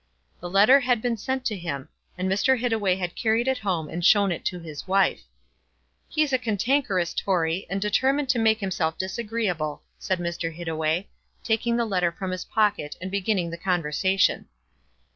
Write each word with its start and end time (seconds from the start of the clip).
The 0.39 0.49
letter 0.49 0.79
had 0.79 0.99
been 0.99 1.15
sent 1.15 1.45
to 1.45 1.55
him; 1.55 1.87
and 2.17 2.27
Mr. 2.27 2.59
Hittaway 2.59 2.95
had 2.95 3.15
carried 3.15 3.47
it 3.47 3.59
home 3.59 3.87
and 3.87 4.03
shown 4.03 4.31
it 4.31 4.43
to 4.45 4.57
his 4.59 4.87
wife. 4.87 5.21
"He's 6.09 6.33
a 6.33 6.39
cantankerous 6.39 7.13
Tory, 7.13 7.67
and 7.69 7.79
determined 7.79 8.27
to 8.29 8.39
make 8.39 8.61
himself 8.61 8.97
disagreeable," 8.97 9.83
said 9.99 10.17
Mr. 10.17 10.51
Hittaway, 10.55 11.07
taking 11.43 11.77
the 11.77 11.85
letter 11.85 12.11
from 12.11 12.31
his 12.31 12.45
pocket 12.45 12.95
and 12.99 13.11
beginning 13.11 13.51
the 13.51 13.57
conversation. 13.59 14.47